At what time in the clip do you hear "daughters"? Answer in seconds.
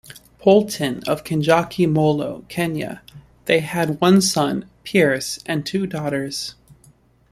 5.85-6.55